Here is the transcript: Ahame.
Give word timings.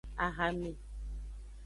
Ahame. 0.25 0.71